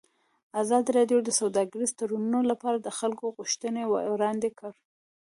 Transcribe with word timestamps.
ازادي 0.61 0.89
راډیو 0.97 1.19
د 1.23 1.29
سوداګریز 1.39 1.91
تړونونه 1.99 2.39
لپاره 2.51 2.77
د 2.79 2.87
خلکو 2.99 3.25
غوښتنې 3.37 3.83
وړاندې 4.13 4.49
کړي. 4.59 4.73